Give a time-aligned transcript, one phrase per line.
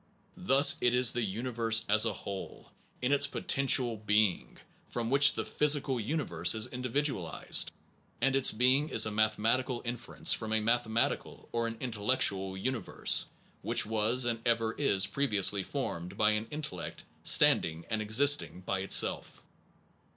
[0.37, 0.77] Thus,...
[0.81, 2.71] it is the universe as a whole,
[3.03, 4.57] in its potential being,
[4.89, 7.69] from which the physical universe is individualized;
[8.19, 13.25] and its being is a mathematical inference from a mathematical or an intellectual universe
[13.61, 19.43] which was and ever is previously formed by an intellect standing and existing by itself.